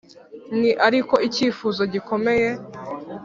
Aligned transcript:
ni 0.59 0.69
ariko 0.87 1.15
icyifuzo 1.27 1.81
gikomeye 1.93 2.49